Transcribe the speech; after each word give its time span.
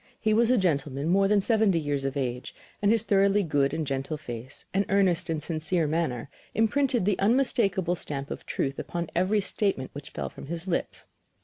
He 0.19 0.33
was 0.33 0.49
a 0.49 0.57
gentleman 0.57 1.09
more 1.09 1.27
than 1.27 1.39
seventy 1.41 1.77
years 1.79 2.03
of 2.05 2.17
age, 2.17 2.55
and 2.81 2.91
his 2.91 3.03
thoroughly 3.03 3.43
good 3.43 3.71
and 3.71 3.85
gentle 3.85 4.17
face 4.17 4.65
and 4.73 4.83
earnest 4.89 5.29
and 5.29 5.43
sincere 5.43 5.85
manner 5.85 6.27
imprinted 6.55 7.05
the 7.05 7.19
unmistakable 7.19 7.93
stamp 7.93 8.31
of 8.31 8.47
truth 8.47 8.79
upon 8.79 9.11
every 9.15 9.41
statement 9.41 9.91
which 9.93 10.09
fell 10.09 10.29
from 10.31 10.47
his 10.47 10.67
lips. 10.67 11.05